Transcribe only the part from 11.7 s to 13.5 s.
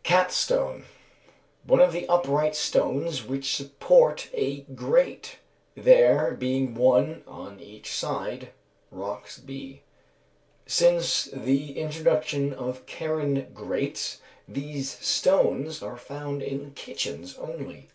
introduction of Carron